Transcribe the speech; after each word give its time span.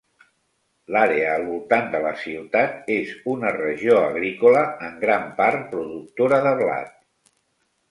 L'àrea 0.95 1.27
al 1.33 1.43
voltant 1.49 1.91
de 1.95 2.01
la 2.05 2.13
ciutat 2.21 2.89
és 2.95 3.13
una 3.35 3.53
regió 3.59 3.99
agrícola, 4.07 4.65
en 4.89 4.99
gran 5.07 5.31
part 5.43 5.71
productora 5.77 6.43
de 6.49 6.57
blat. 6.65 6.93